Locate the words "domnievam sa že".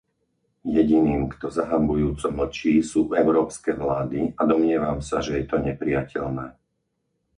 4.51-5.33